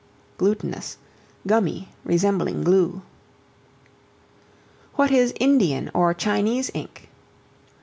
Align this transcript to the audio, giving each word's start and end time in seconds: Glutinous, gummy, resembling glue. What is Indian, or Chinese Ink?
Glutinous, 0.39 0.97
gummy, 1.45 1.89
resembling 2.03 2.63
glue. 2.63 3.03
What 4.95 5.11
is 5.11 5.31
Indian, 5.39 5.91
or 5.93 6.11
Chinese 6.15 6.71
Ink? 6.73 7.07